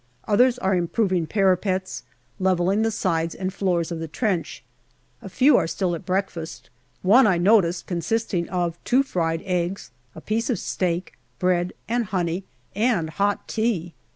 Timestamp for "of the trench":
3.91-4.63